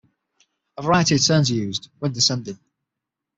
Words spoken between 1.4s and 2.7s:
are used, when descending.